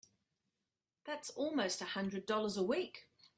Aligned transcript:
That's 1.03 1.29
almost 1.29 1.79
a 1.79 1.85
hundred 1.93 2.25
dollars 2.25 2.57
a 2.57 2.63
week! 2.63 3.05